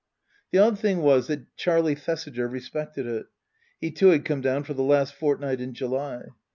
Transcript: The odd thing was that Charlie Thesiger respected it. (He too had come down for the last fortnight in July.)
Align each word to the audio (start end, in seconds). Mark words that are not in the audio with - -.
The 0.49 0.57
odd 0.57 0.79
thing 0.79 1.03
was 1.03 1.27
that 1.27 1.55
Charlie 1.57 1.93
Thesiger 1.93 2.47
respected 2.47 3.05
it. 3.05 3.27
(He 3.79 3.91
too 3.91 4.07
had 4.07 4.25
come 4.25 4.41
down 4.41 4.63
for 4.63 4.73
the 4.73 4.81
last 4.81 5.13
fortnight 5.13 5.61
in 5.61 5.75
July.) 5.75 6.29